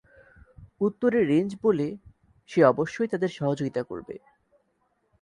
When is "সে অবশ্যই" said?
2.49-3.07